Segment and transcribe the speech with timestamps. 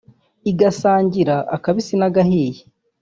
[0.51, 2.61] igasangira akabisi n’agahiye